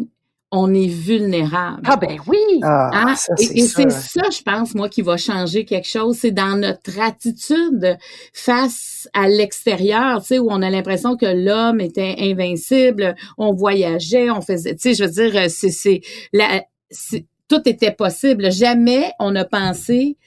[0.51, 1.81] on est vulnérable.
[1.85, 2.37] Ah ben oui.
[2.63, 3.15] Ah, Hein?
[3.17, 3.83] ça, et c'est et ça.
[3.83, 6.17] c'est ça, je pense, moi, qui va changer quelque chose.
[6.19, 7.97] C'est dans notre attitude
[8.33, 14.29] face à l'extérieur, tu sais, où on a l'impression que l'homme était invincible, on voyageait,
[14.29, 18.51] on faisait, tu sais, je veux dire, c'est, c'est, la, c'est- tout était possible.
[18.51, 20.17] Jamais on a pensé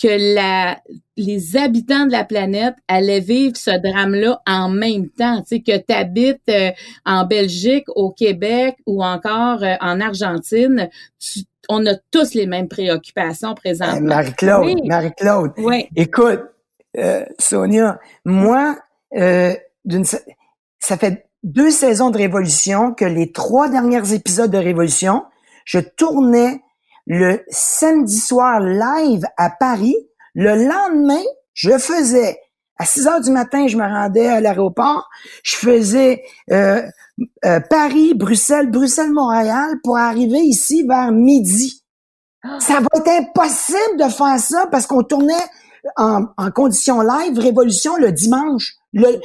[0.00, 0.80] que la,
[1.16, 5.42] les habitants de la planète allaient vivre ce drame-là en même temps.
[5.42, 6.50] Tu sais, que tu habites
[7.04, 12.68] en Belgique, au Québec ou encore euh, en Argentine, tu- on a tous les mêmes
[12.68, 14.00] préoccupations Euh, présentement.
[14.00, 14.76] Marie-Claude, Oui.
[14.86, 15.52] Marie-Claude.
[15.58, 15.86] Oui.
[15.94, 16.40] Écoute,
[16.96, 18.76] euh, Sonia, moi,
[19.16, 25.24] euh, d'une, ça fait deux saisons de Révolution que les trois derniers épisodes de Révolution,
[25.64, 26.62] je tournais
[27.06, 29.96] le samedi soir live à Paris.
[30.34, 31.22] Le lendemain,
[31.54, 32.38] je faisais
[32.80, 35.10] à 6 heures du matin, je me rendais à l'aéroport.
[35.42, 36.82] Je faisais euh,
[37.44, 41.84] euh, Paris, Bruxelles, Bruxelles-Montréal pour arriver ici vers midi.
[42.58, 45.34] Ça va être impossible de faire ça parce qu'on tournait
[45.96, 48.76] en, en condition live Révolution le dimanche.
[48.94, 49.20] Le,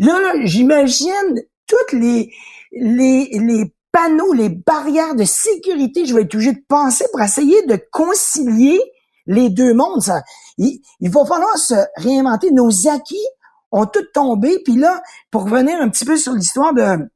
[0.00, 2.32] là, j'imagine toutes les,
[2.72, 7.64] les, les panneaux, les barrières de sécurité, je vais être obligé de penser pour essayer
[7.66, 8.80] de concilier
[9.26, 10.02] les deux mondes.
[10.02, 10.22] Ça,
[10.58, 12.50] il, il va falloir se réinventer.
[12.50, 13.24] Nos acquis
[13.70, 14.58] ont tous tombé.
[14.64, 17.08] Puis là, pour revenir un petit peu sur l'histoire de,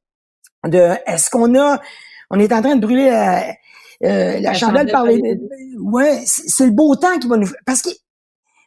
[0.68, 1.80] de est-ce qu'on a,
[2.30, 3.48] on est en train de brûler la,
[4.04, 5.20] euh, la, chandelle par les,
[5.80, 7.90] ouais, c'est c'est le beau temps qui va nous, parce que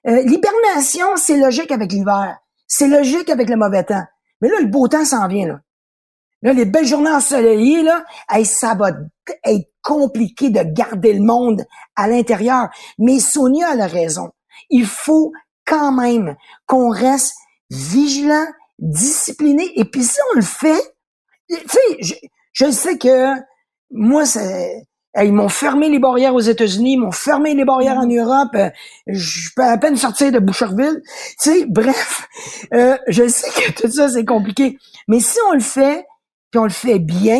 [0.07, 4.03] euh, l'hibernation, c'est logique avec l'hiver, c'est logique avec le mauvais temps.
[4.41, 5.61] Mais là, le beau temps s'en vient là.
[6.41, 8.03] Là, les belles journées ensoleillées, là,
[8.45, 8.89] ça va
[9.45, 12.69] être compliqué de garder le monde à l'intérieur.
[12.97, 14.31] Mais Sonia a la raison.
[14.69, 15.31] Il faut
[15.65, 16.35] quand même
[16.67, 17.35] qu'on reste
[17.69, 18.45] vigilant,
[18.79, 19.71] discipliné.
[19.79, 20.81] Et puis si on le fait,
[21.49, 22.13] tu sais, je,
[22.53, 23.35] je sais que
[23.91, 24.23] moi,
[25.21, 28.55] ils m'ont fermé les barrières aux États-Unis, ils m'ont fermé les barrières en Europe.
[28.55, 28.69] euh,
[29.07, 31.01] Je peux à peine sortir de Boucherville.
[31.41, 32.27] Tu sais, bref,
[32.73, 34.77] euh, je sais que tout ça c'est compliqué,
[35.07, 36.05] mais si on le fait,
[36.51, 37.39] puis on le fait bien,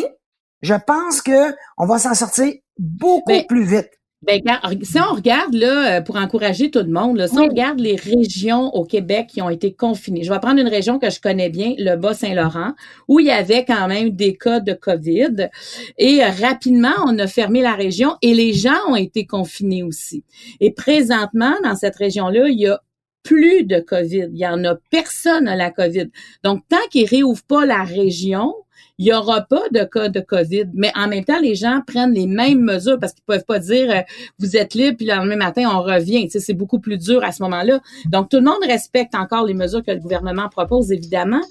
[0.61, 3.89] je pense que on va s'en sortir beaucoup Ben, plus vite.
[4.23, 4.39] Ben,
[4.83, 7.45] si on regarde là, euh, pour encourager tout le monde, là, si Oui.
[7.45, 10.99] on regarde les régions au Québec qui ont été confinées, je vais prendre une région
[10.99, 12.73] que je connais bien, le Bas-Saint-Laurent,
[13.07, 15.49] où il y avait quand même des cas de COVID.
[15.97, 20.23] Et euh, rapidement, on a fermé la région et les gens ont été confinés aussi.
[20.59, 22.79] Et présentement, dans cette région-là, il y a
[23.23, 24.29] plus de COVID.
[24.31, 26.09] Il y en a personne à la COVID.
[26.43, 28.53] Donc, tant qu'ils réouvrent pas la région,
[29.01, 30.65] il y aura pas de cas de COVID.
[30.75, 33.89] Mais en même temps, les gens prennent les mêmes mesures parce qu'ils peuvent pas dire
[33.89, 34.01] euh,
[34.37, 36.25] vous êtes libre puis le lendemain matin on revient.
[36.25, 37.79] Tu sais, c'est beaucoup plus dur à ce moment-là.
[38.11, 41.41] Donc tout le monde respecte encore les mesures que le gouvernement propose évidemment,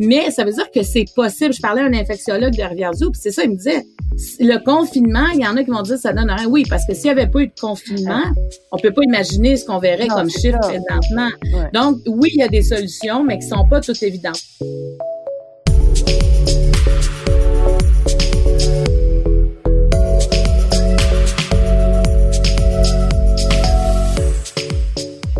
[0.00, 1.54] mais ça veut dire que c'est possible.
[1.54, 3.86] Je parlais à un infectiologue de Rivière-du puis c'est ça, il me disait
[4.40, 6.48] le confinement, il y en a qui vont dire ça donne rien.
[6.48, 8.22] Oui, parce que s'il n'y avait pas eu de confinement,
[8.72, 11.28] on peut pas imaginer ce qu'on verrait comme chiffre présentement.
[11.72, 14.42] Donc oui, il y a des solutions, mais qui sont pas toutes évidentes.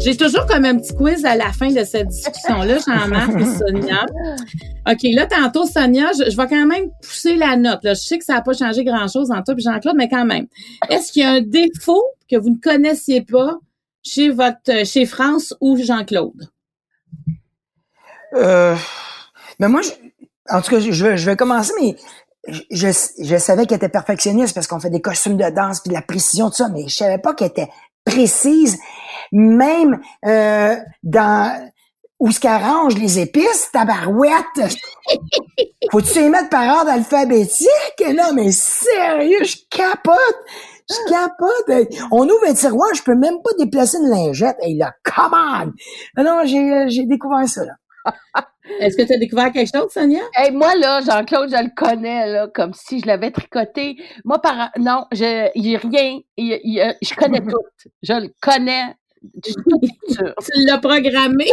[0.07, 4.07] J'ai toujours comme un petit quiz à la fin de cette discussion-là, Jean-Marc et Sonia.
[4.89, 7.83] OK, là, tantôt, Sonia, je, vais quand même pousser la note.
[7.83, 7.95] Là.
[7.95, 10.47] Je sais que ça n'a pas changé grand-chose entre toi et Jean-Claude, mais quand même.
[10.91, 13.59] Est-ce qu'il y a un défaut que vous ne connaissiez pas
[14.01, 16.51] chez votre chez France ou Jean-Claude?
[18.35, 18.77] Euh,
[19.59, 19.91] mais moi, je,
[20.49, 21.97] en tout cas, je, je vais commencer, mais
[22.71, 22.87] je,
[23.25, 26.03] je savais qu'elle était perfectionniste parce qu'on fait des costumes de danse puis de la
[26.03, 27.71] précision, tout ça, mais je savais pas qu'elle était
[28.07, 28.79] précise
[29.33, 31.71] même euh, dans
[32.19, 34.79] où ce qu'arrange les épices, tabarouette.
[35.93, 37.69] Faut-tu les mettre par ordre alphabétique?
[38.15, 40.17] Non, mais sérieux, je capote.
[40.89, 41.93] Je capote.
[42.11, 44.57] On ouvre un tiroir, je peux même pas déplacer une lingette.
[44.63, 46.23] Et là, come on!
[46.23, 47.73] Non, j'ai, j'ai découvert ça, là.
[48.81, 50.23] Est-ce que tu as découvert quelque chose, Sonia?
[50.35, 53.97] Hey, moi, là, Jean-Claude, je le connais, là, comme si je l'avais tricoté.
[54.25, 57.91] Moi, par, non, je, il rien, je connais tout.
[58.03, 58.97] Je le connais
[59.43, 59.53] tu
[60.67, 61.47] l'as programmé.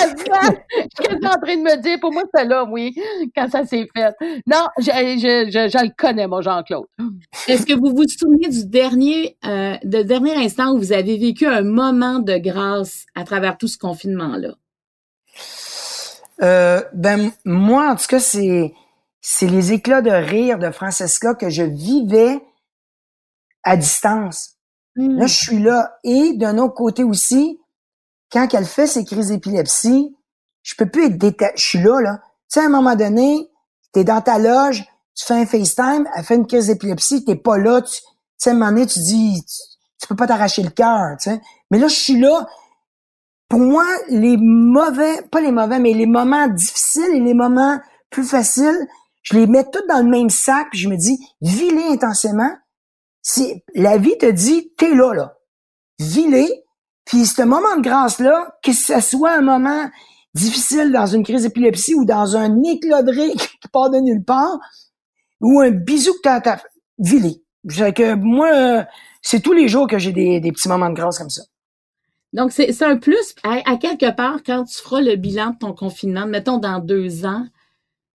[0.00, 2.94] je suis en train de me dire, pour moi, c'est là, oui,
[3.36, 4.14] quand ça s'est fait.
[4.46, 6.86] Non, je, je, je, le connais, mon Jean-Claude.
[7.48, 11.46] Est-ce que vous vous souvenez du dernier, euh, de dernier instant où vous avez vécu
[11.46, 14.54] un moment de grâce à travers tout ce confinement-là?
[16.42, 18.72] Euh, ben, moi, en tout cas, c'est,
[19.20, 22.40] c'est les éclats de rire de Francesca que je vivais
[23.62, 24.56] à distance.
[24.96, 25.98] Là, je suis là.
[26.04, 27.60] Et d'un autre côté aussi,
[28.32, 30.16] quand elle fait ses crises d'épilepsie,
[30.62, 31.52] je peux plus être détaché.
[31.56, 32.20] Je suis là, là.
[32.22, 33.48] Tu sais, à un moment donné,
[33.92, 37.58] t'es dans ta loge, tu fais un FaceTime, elle fait une crise d'épilepsie, t'es pas
[37.58, 38.00] là, tu
[38.36, 39.44] sais, à un moment donné, tu dis,
[40.00, 41.40] tu, peux pas t'arracher le cœur, tu sais.
[41.70, 42.48] Mais là, je suis là.
[43.50, 48.24] Pour moi, les mauvais, pas les mauvais, mais les moments difficiles et les moments plus
[48.24, 48.86] faciles,
[49.22, 52.50] je les mets tous dans le même sac, puis je me dis, vis-les intensément,
[53.22, 55.36] si la vie te dit, t'es là, là.
[55.98, 56.48] Vis-les.
[57.04, 59.90] Puis ce moment de grâce-là, que ce soit un moment
[60.32, 64.60] difficile dans une crise d'épilepsie ou dans un éclat qui part de nulle part,
[65.40, 66.60] ou un bisou que t'as, t'as
[66.98, 67.42] vis-les.
[67.66, 68.86] que moi,
[69.22, 71.42] c'est tous les jours que j'ai des, petits moments de grâce comme ça.
[72.32, 73.34] Donc, c'est un plus.
[73.42, 77.46] À, quelque part, quand tu feras le bilan de ton confinement, mettons dans deux ans,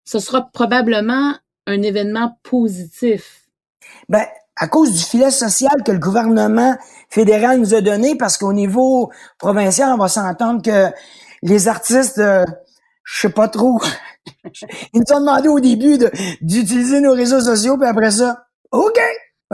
[0.04, 1.34] ce sera probablement
[1.66, 3.48] un événement positif.
[4.08, 4.24] Ben,
[4.56, 6.76] à cause du filet social que le gouvernement
[7.10, 10.94] fédéral nous a donné, parce qu'au niveau provincial, on va s'entendre que
[11.42, 12.44] les artistes, euh,
[13.02, 13.80] je sais pas trop,
[14.92, 15.98] ils nous ont demandé au début
[16.40, 19.00] d'utiliser nos réseaux sociaux, puis après ça, OK!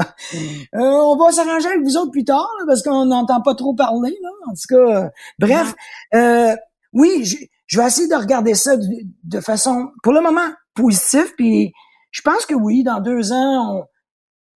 [0.74, 4.16] Euh, on va s'arranger avec vous autres plus tard, parce qu'on n'entend pas trop parler.
[4.22, 4.28] Là.
[4.48, 5.08] En tout cas, euh,
[5.38, 5.74] bref,
[6.14, 6.54] euh,
[6.92, 7.36] oui, je,
[7.66, 8.86] je, vais essayer de regarder ça de,
[9.24, 11.72] de façon, pour le moment, positive, puis
[12.12, 13.84] je pense que oui, dans deux ans, on,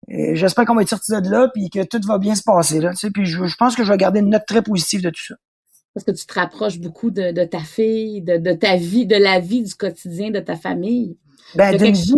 [0.08, 2.90] j'espère qu'on va être sorti de là puis que tout va bien se passer là,
[2.90, 5.24] tu sais, puis je, pense que je vais garder une note très positive de tout
[5.26, 5.34] ça.
[5.94, 9.62] Parce que tu te rapproches beaucoup de, ta fille, de, ta vie, de la vie
[9.62, 11.16] du quotidien de ta famille.
[11.54, 12.12] Ben, d'une vie,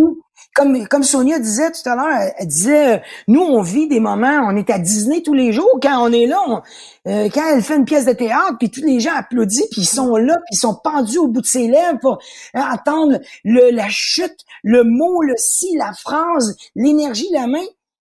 [0.56, 4.56] comme, comme Sonia disait tout à l'heure, elle, disait, nous, on vit des moments, on
[4.56, 5.78] est à Disney tous les jours.
[5.82, 6.62] Quand on est là,
[7.06, 9.88] euh, quand elle fait une pièce de théâtre, puis tous les gens applaudissent, puis ils
[9.88, 12.18] sont là, puis ils sont pendus au bout de ses lèvres pour
[12.54, 17.66] entendre le, la chute, le mot, le si, la phrase, l'énergie, la main.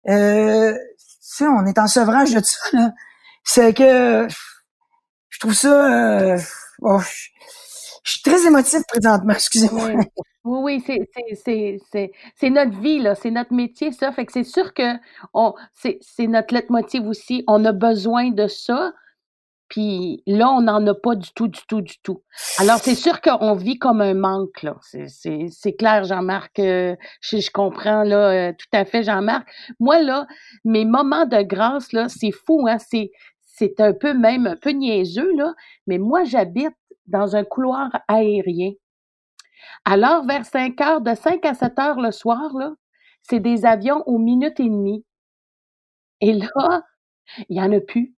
[0.08, 0.72] Euh,
[1.40, 2.92] on est en sevrage de ça.
[3.42, 4.28] C'est que
[5.30, 6.32] je trouve ça.
[6.32, 6.38] Euh,
[6.80, 7.00] oh,
[8.06, 9.90] je suis très émotif présentement, excusez-moi.
[10.44, 11.00] Oui, oui,
[12.36, 14.12] c'est notre vie, là, c'est notre métier, ça.
[14.12, 14.92] Fait que c'est sûr que
[15.72, 17.42] c'est notre leitmotiv aussi.
[17.48, 18.92] On a besoin de ça.
[19.68, 22.22] Puis là, on n'en a pas du tout, du tout, du tout.
[22.58, 24.76] Alors, c'est sûr qu'on vit comme un manque, là.
[25.08, 26.60] C'est clair, Jean-Marc.
[26.60, 29.48] Euh, je, comprends, là, euh, tout à fait, Jean-Marc.
[29.80, 30.28] Moi, là,
[30.64, 32.76] mes moments de grâce, là, c'est fou, hein.
[32.78, 35.54] C'est un peu même un peu niaiseux, là.
[35.88, 38.72] Mais moi, j'habite dans un couloir aérien.
[39.84, 42.50] Alors, vers 5 heures, de 5 à 7 heures le soir,
[43.22, 45.04] c'est des avions aux minutes et demie.
[46.20, 46.82] Et là,
[47.48, 48.14] il n'y en a plus.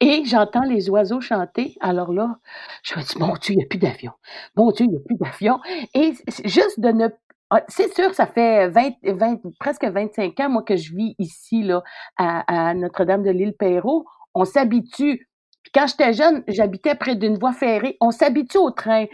[0.00, 1.76] Et j'entends les oiseaux chanter.
[1.80, 2.38] Alors là,
[2.82, 4.12] je me dis, mon Dieu, il n'y a plus d'avion.
[4.56, 5.60] Mon Dieu, il n'y a plus d'avion.
[5.94, 7.08] Et juste de ne
[7.52, 11.64] ah, c'est sûr, ça fait 20, 20, presque 25 ans, moi, que je vis ici,
[11.64, 11.82] là,
[12.16, 14.06] à, Notre-Dame de l'île Perrault.
[14.34, 15.28] On s'habitue.
[15.74, 17.96] Quand j'étais jeune, j'habitais près d'une voie ferrée.
[18.00, 19.06] On s'habitue au train,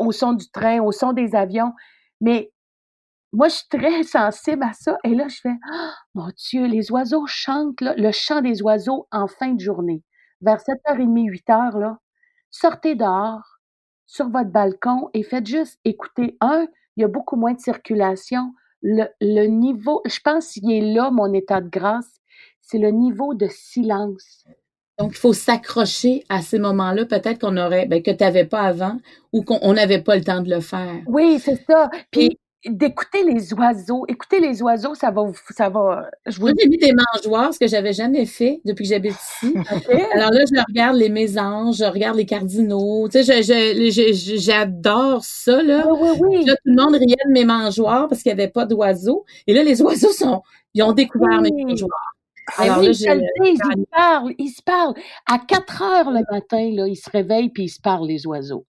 [0.00, 1.72] au son du train, au son des avions.
[2.20, 2.52] Mais
[3.32, 4.98] moi, je suis très sensible à ça.
[5.04, 9.26] Et là, je fais, oh, mon Dieu, les oiseaux chantent, le chant des oiseaux en
[9.26, 10.02] fin de journée.
[10.40, 11.98] Vers 7h30, 8h, là,
[12.50, 13.58] sortez dehors,
[14.06, 16.36] sur votre balcon et faites juste écouter.
[16.40, 18.54] Un, il y a beaucoup moins de circulation.
[18.82, 22.20] Le, le niveau, je pense qu'il est là, mon état de grâce,
[22.60, 24.44] c'est le niveau de silence.
[24.98, 28.62] Donc, il faut s'accrocher à ces moments-là, peut-être qu'on aurait, ben, que tu n'avais pas
[28.62, 28.98] avant
[29.32, 30.96] ou qu'on n'avait pas le temps de le faire.
[31.06, 31.90] Oui, c'est ça.
[32.10, 34.04] Puis, d'écouter les oiseaux.
[34.08, 36.10] Écouter les oiseaux, ça va, ça va.
[36.26, 36.48] Je vous...
[36.58, 39.54] j'ai mis des mangeoires, ce que j'avais jamais fait depuis que j'habite ici.
[40.14, 43.08] Alors là, je regarde les mésanges, je regarde les cardinaux.
[43.08, 43.42] Tu sais,
[44.38, 45.86] j'adore ça là.
[45.88, 46.44] Oui, oui, oui.
[46.44, 49.24] Là, tout le monde riait de mes mangeoires parce qu'il n'y avait pas d'oiseaux.
[49.46, 50.42] Et là, les oiseaux sont,
[50.74, 52.14] ils ont découvert mes mangeoires.
[52.56, 54.94] Alors là, ils se parlent, ils se parlent.
[55.26, 58.66] À 4 heures le matin, là, ils se réveillent puis ils se parlent les oiseaux.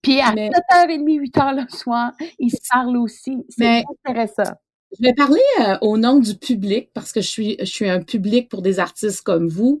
[0.00, 3.44] Puis à 7h30, 8h le soir, ils se parlent aussi.
[3.48, 4.54] C'est intéressant.
[4.98, 8.02] Je vais parler euh, au nom du public parce que je suis, je suis un
[8.02, 9.80] public pour des artistes comme vous.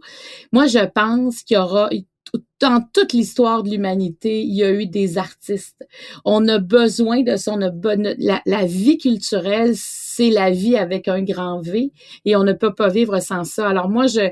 [0.52, 1.90] Moi, je pense qu'il y aura,
[2.60, 5.86] dans toute l'histoire de l'humanité, il y a eu des artistes.
[6.24, 7.52] On a besoin de ça.
[7.52, 7.70] On a
[8.18, 11.92] la, la vie culturelle, c'est la vie avec un grand V
[12.24, 13.68] et on ne peut pas vivre sans ça.
[13.68, 14.30] Alors moi, je,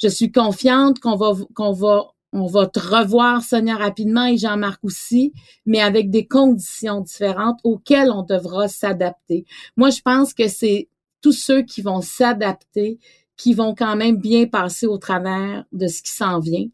[0.00, 4.84] je suis confiante qu'on va, qu'on va on va te revoir, Sonia, rapidement et Jean-Marc
[4.84, 5.32] aussi,
[5.64, 9.46] mais avec des conditions différentes auxquelles on devra s'adapter.
[9.76, 10.88] Moi, je pense que c'est
[11.22, 12.98] tous ceux qui vont s'adapter
[13.36, 16.66] qui vont quand même bien passer au travers de ce qui s'en vient.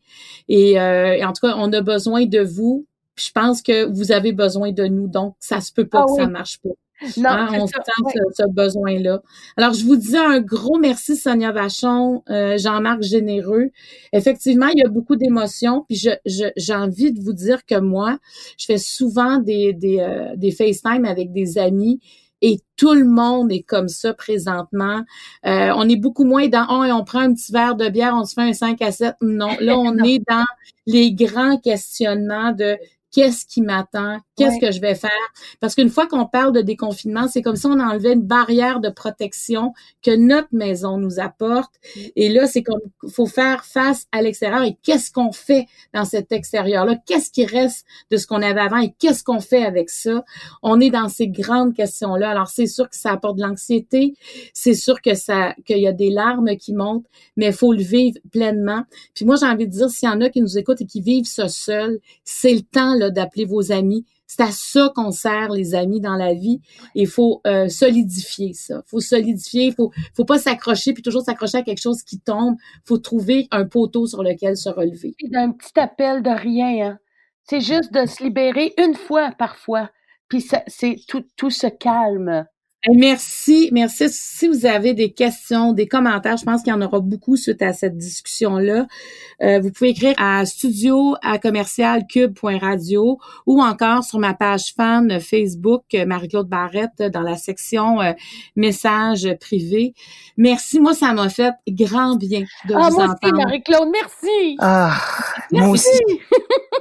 [0.48, 2.86] Et, euh, en tout cas, on a besoin de vous.
[3.16, 6.22] Je pense que vous avez besoin de nous, donc ça se peut pas ah que
[6.22, 6.70] ça marche pas.
[7.16, 7.80] Non, hein, on sent
[8.34, 9.22] ce, besoin-là.
[9.56, 13.70] Alors, je vous dis un gros merci, Sonia Vachon, euh, Jean-Marc Généreux.
[14.12, 15.84] Effectivement, il y a beaucoup d'émotions.
[15.88, 18.18] Puis, j'ai je, j'ai envie de vous dire que moi,
[18.56, 22.00] je fais souvent des, des, euh, des FaceTime avec des amis
[22.42, 25.02] et tout le monde est comme ça présentement.
[25.46, 28.24] Euh, on est beaucoup moins dans oh, on prend un petit verre de bière, on
[28.24, 29.14] se fait un 5 à 7.
[29.22, 30.44] Non, là, on est dans
[30.86, 32.76] les grands questionnements de
[33.12, 35.10] qu'est-ce qui m'attend, qu'est-ce que je vais faire?
[35.60, 38.88] Parce qu'une fois qu'on parle de déconfinement, c'est comme si on enlevait une barrière de
[38.88, 41.72] protection que notre maison nous apporte.
[41.96, 42.00] Mm.
[42.16, 44.62] Et là, c'est comme faut faire face à l'extérieur.
[44.62, 46.96] Et qu'est-ce qu'on fait dans cet extérieur-là?
[47.06, 48.78] Qu'est-ce qui reste de ce qu'on avait avant?
[48.78, 50.24] Et qu'est-ce qu'on fait avec ça?
[50.62, 52.30] On est dans ces grandes questions-là.
[52.30, 54.14] Alors, c'est sûr que ça apporte de l'anxiété.
[54.54, 57.82] C'est sûr que ça, qu'il y a des larmes qui montent, mais il faut le
[57.82, 58.84] vivre pleinement.
[59.14, 61.00] Puis moi, j'ai envie de dire, s'il y en a qui nous écoutent et qui
[61.00, 64.04] vivent ça seul, c'est le temps d'appeler vos amis.
[64.34, 66.62] C'est à ça qu'on sert les amis dans la vie.
[66.94, 68.82] Il faut euh, solidifier ça.
[68.86, 69.66] Il faut solidifier.
[69.66, 72.56] Il faut, faut pas s'accrocher puis toujours s'accrocher à quelque chose qui tombe.
[72.76, 75.14] Il faut trouver un poteau sur lequel se relever.
[75.24, 76.86] d'un petit appel de rien.
[76.86, 76.98] Hein.
[77.44, 79.90] C'est juste de se libérer une fois parfois.
[80.28, 82.46] Puis c'est tout, tout se calme.
[82.90, 84.06] Merci, merci.
[84.08, 87.62] Si vous avez des questions, des commentaires, je pense qu'il y en aura beaucoup suite
[87.62, 88.86] à cette discussion-là.
[89.42, 95.20] Euh, vous pouvez écrire à studio à commercial cube.radio ou encore sur ma page fan
[95.20, 98.12] Facebook Marie-Claude Barrette dans la section euh,
[98.56, 99.94] messages privés.
[100.36, 104.56] Merci, moi ça m'a fait grand bien de ah, vous moi aussi, Marie-Claude, merci.
[104.60, 104.96] Ah,
[105.52, 106.00] moi aussi.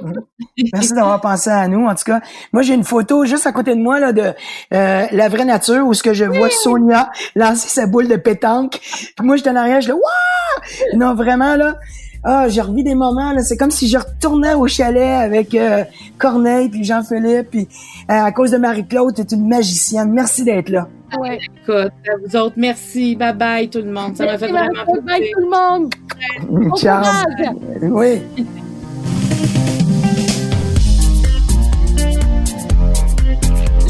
[0.72, 1.86] merci d'avoir pensé à nous.
[1.86, 2.20] En tout cas,
[2.52, 4.32] moi j'ai une photo juste à côté de moi là de
[4.74, 8.78] euh, la vraie nature ce que je vois Sonia lancer sa boule de pétanque.
[8.80, 10.98] Puis moi, j'étais en arrière, je dis Waouh!
[10.98, 11.76] Non, vraiment, là.
[12.24, 13.42] Ah, j'ai revu des moments, là.
[13.42, 15.82] C'est comme si je retournais au chalet avec euh,
[16.18, 17.50] Corneille puis Jean-Philippe.
[17.50, 17.68] Puis
[18.10, 20.12] euh, à cause de Marie-Claude, tu es une magicienne.
[20.12, 20.86] Merci d'être là.
[21.18, 21.38] Ouais.
[21.62, 21.92] Écoute,
[22.24, 23.16] vous autres, merci.
[23.16, 24.16] Bye bye tout le monde.
[24.16, 25.02] Ça m'a fait vraiment plaisir.
[25.02, 26.74] Bye tout le monde.
[26.76, 27.04] Ciao.
[27.82, 28.22] Oui.